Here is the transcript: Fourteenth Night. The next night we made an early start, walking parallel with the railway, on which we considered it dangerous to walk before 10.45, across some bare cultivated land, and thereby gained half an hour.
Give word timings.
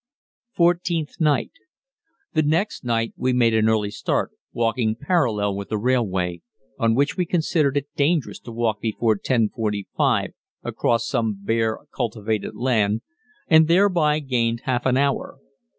Fourteenth 0.51 1.17
Night. 1.19 1.51
The 2.33 2.41
next 2.41 2.83
night 2.83 3.13
we 3.15 3.33
made 3.33 3.53
an 3.53 3.69
early 3.69 3.91
start, 3.91 4.31
walking 4.51 4.95
parallel 4.95 5.55
with 5.55 5.69
the 5.69 5.77
railway, 5.77 6.41
on 6.79 6.95
which 6.95 7.17
we 7.17 7.23
considered 7.27 7.77
it 7.77 7.85
dangerous 7.95 8.39
to 8.39 8.51
walk 8.51 8.81
before 8.81 9.15
10.45, 9.15 10.29
across 10.63 11.07
some 11.07 11.35
bare 11.43 11.77
cultivated 11.95 12.55
land, 12.55 13.03
and 13.47 13.67
thereby 13.67 14.17
gained 14.17 14.61
half 14.61 14.87
an 14.87 14.97
hour. 14.97 15.37